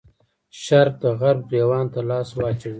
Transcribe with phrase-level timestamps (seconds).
[0.63, 2.69] شرق د غرب ګرېوان ته لاس واچوي.